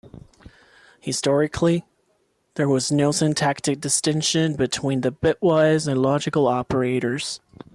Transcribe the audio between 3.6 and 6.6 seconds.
distinction between the bitwise and logical